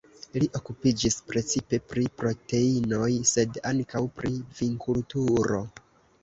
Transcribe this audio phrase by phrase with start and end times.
[0.35, 5.63] Li okupiĝis precipe pri proteinoj, sed ankaŭ pri vinkulturo.